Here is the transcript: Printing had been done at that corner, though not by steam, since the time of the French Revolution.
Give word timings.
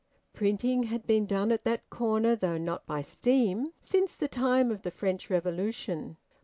Printing 0.33 0.81
had 0.89 1.05
been 1.05 1.27
done 1.27 1.51
at 1.51 1.63
that 1.63 1.87
corner, 1.91 2.35
though 2.35 2.57
not 2.57 2.87
by 2.87 3.03
steam, 3.03 3.71
since 3.81 4.15
the 4.15 4.27
time 4.27 4.71
of 4.71 4.81
the 4.81 4.89
French 4.89 5.29
Revolution. 5.29 6.17